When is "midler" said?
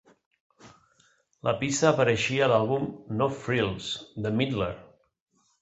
4.41-4.73